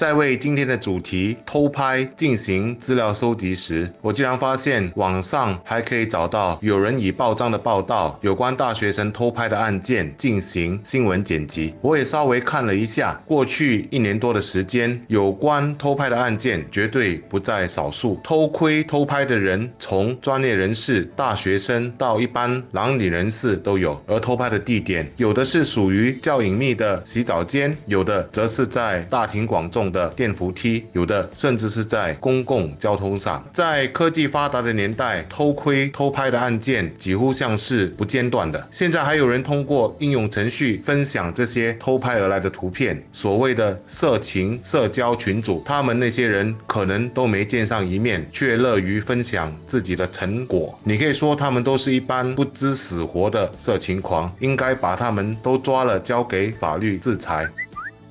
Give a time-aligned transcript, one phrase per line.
[0.00, 11.74] 在为今天的主题偷拍进行资料收集时，我竟然发现网上还可以找到有人以报章的报道有关大学生偷拍的案件进行新闻剪辑。
[11.82, 18.18] 我也稍微看了一下，过去一年多的时间，有关偷拍的案件绝对不在少数。
[18.24, 24.02] 偷窥偷拍的人，从专业人士、大学生到一般蓝领人士都有。
[24.06, 29.89] 而偷拍的地点，有的是属于较隐秘的洗澡间，有的则是在大庭广众。
[29.90, 33.44] 的电扶梯，有的甚至是在公共交通上。
[33.52, 38.68] 在科技发达的年代，偷窥、偷拍的案件几乎像是不间断的。
[38.70, 50.78] 现在还有人通过应用程序分享这些偷拍而来的图片，所谓的色情社交群组，他们那些人可能都没见上一面，却乐于分享自己的成果。
[50.84, 57.48] 你可以说他们都是一般不知死活的色情狂，应该把他们都抓了，交给法律制裁。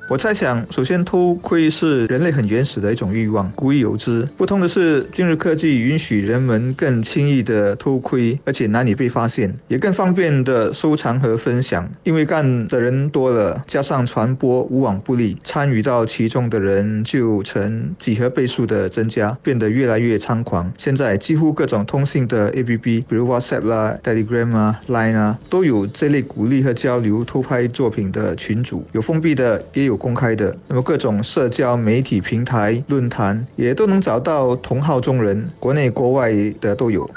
[0.09, 4.27] 我猜想，首先偷窥是人类很原始的一种欲望，古已有之。
[4.35, 11.87] 不同的是，今日科技允许人们更轻易的偷窥，而且难以被发现，也更方便的收藏和分享。
[12.01, 20.73] 因为干的人多了，加上传播无往不利，参与到其中的人就成几何倍数的增加，变得越来越猖狂。
[20.79, 29.98] 现在几乎各种通信的 APP，比如 WhatsApp 啦、Telegram 啊、Line 啊，都有这类鼓励和交流偷拍作品的群组，有封闭的，也有。
[29.99, 37.07] 公开的，那么各种社交媒体平台、论坛也都能找到同号中人，国内国外的都有。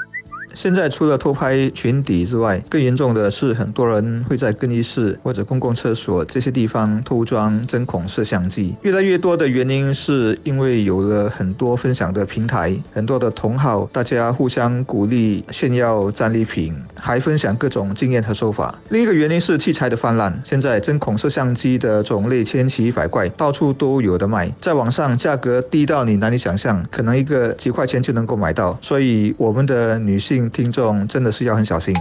[0.53, 8.75] 现在除了偷拍裙底之外，更严重的是很多人会在更衣室或者公共厕所这些地方偷装针孔摄像机。
[8.83, 18.77] 越来越多的原因是因为有了很多分享的平台，很多的同好，大家互相鼓励炫耀战利品，还分享各种经验和手法。
[18.89, 28.77] 另一个原因是器材的泛滥，现在针孔摄像机的种类千奇百怪，到处都有的卖，在网上价格低到你难以想象，可能一个几块钱就能够买到。
[28.81, 30.42] 所以我们的女性。
[30.49, 31.95] 听众真的是要很小心。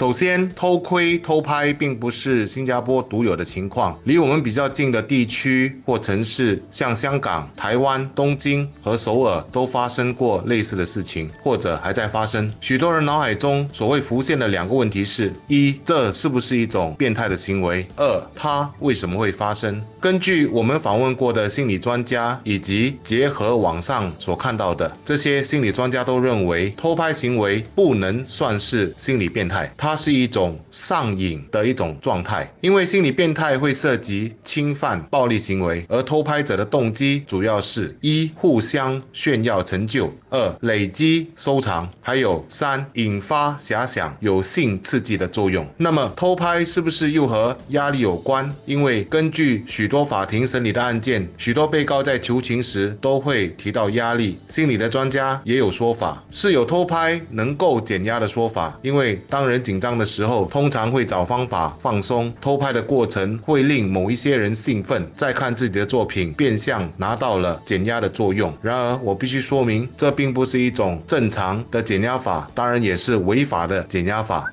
[0.00, 3.94] 首先，偷窥、偷拍并不是新加坡独有的情况。
[4.04, 12.50] 离我们比较近的地区或城市，像香港、台湾、东京和首尔，都发生过类似的事情，或者还在发生。
[12.62, 17.86] 许多人脑海中所谓浮现的两个问题是：一，这是不是一种变态的行为？
[17.96, 19.82] 二，它为什么会发生？
[20.00, 29.70] 根据我们访问过的心理专家，以及结合网上所看到的，这些心理专家都认为，偷拍行为不能算是心理变态。
[29.76, 45.66] 它它是一种上瘾的一种状态，因为心理变态会涉及侵犯、暴力行为，而偷拍者的动机主要是：一、互相炫耀成就；二、累积收藏；还有三、引发遐想，有性刺激的作用。
[45.76, 48.48] 那么，偷拍是不是又和压力有关？
[48.66, 54.38] 因为根据许多法庭审理的案件，许多被告在求情时都会提到压力。
[54.46, 59.79] 心理的专家也有说法，是有偷拍能够减压的说法，因为当人紧。
[59.80, 62.32] 张的时候，通常会找方法放松。
[62.40, 68.52] 偷拍的过程会令某一些人兴奋，再看自己的作品，变相拿到了减压的作用。
[68.60, 74.46] 然而，我必须说明，这并不是一种正常的减压法，当然也是违法的减压法。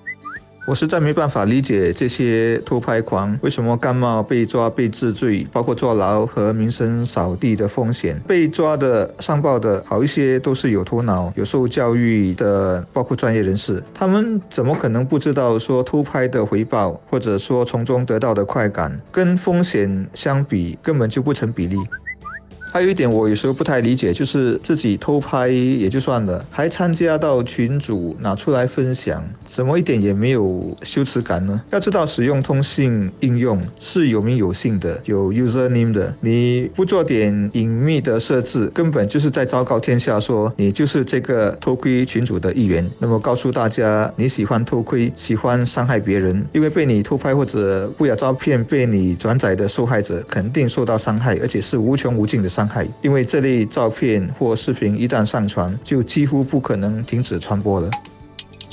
[0.67, 8.19] 我实在没办法理解这些偷拍狂为什么甘冒被抓、被治罪，包括坐牢和名声扫地的风险。
[8.27, 13.81] 被抓的、上报的好一些都是有头脑、有受教育的，包括专业人士。
[13.93, 21.77] 他们怎么可能不知道说偷拍的回报，或者说从中得到的快感，跟风险相比根本就不成比例？
[22.71, 31.59] 还有一点，我有时候不太理解，就是自己偷拍也就算了，还参加到群组拿出来分享，怎么一点也没有羞耻感呢？
[31.71, 42.87] 要知道，使用通信应用是有名有姓的，有 user name 的，你不做点隐秘的设置，根本就是在昭告天下说你就是这个偷窥群组的一员。
[42.99, 52.56] 那么告诉大家，你喜欢偷窥，喜欢伤害别人，因为被你偷拍或者不雅照片被你转载的受害者肯定受到伤害，而且是无穷无尽的。
[52.57, 57.87] 伤害，因为这类照片或视频一旦上传，就几乎不可能停止传播了。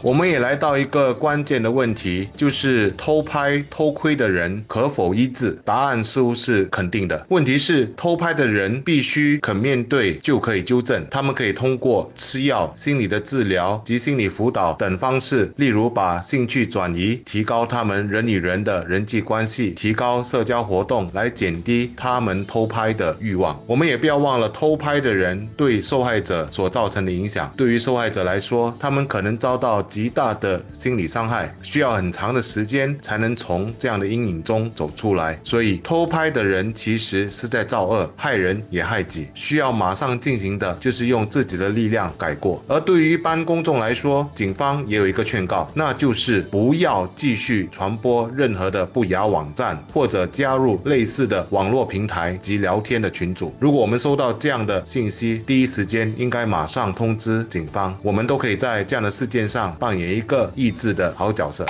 [0.04, 5.58] 我们也来到一个关键的问题，就是偷拍、偷窥的人可否医治？
[5.64, 7.24] 答案似乎是肯定的。
[7.30, 11.02] 问题是，偷拍的人必须肯面对，就可以纠正。
[11.10, 23.58] 他们可以通过吃药、心理的治疗及心理辅导等方式，例如把兴趣转移，提高他们人与人的人际关系，提高社交活动，来减低他们偷拍的欲望。
[23.66, 27.50] 我们也不要忘了，偷拍的人对受害者所造成的影响。
[27.56, 35.38] 对于受害者来说，他们可能遭到极大的心理伤害，需要很长的时间才能从这样的阴影中走出来。
[35.44, 39.28] 所以，偷拍的人其实是在造恶，害人也害己。
[39.34, 42.60] 需要马上进行的就是用自己的力量改过。
[42.66, 53.54] 而对于一般公众来说，警方也有一个劝告，那就是不要继续传播任何的不雅网站，或者加入类似的网络平台及聊天的群组。
[53.60, 57.96] 如果我们收到这样的信息，第一时间应该马上通知警方。
[58.02, 61.66] 我们都可以在这样的事件上扮演一个意志的好角色。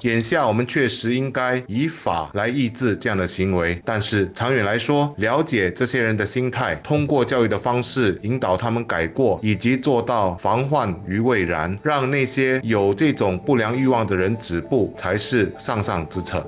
[0.00, 16.44] 眼下我们确实应该以法来抑制这样的行为，但是长远来说，了解这些人的心态，通过教育的方式引导他们改过，以及做到防患于未然，让那些有这种不良欲望的人止步，才是上上之策。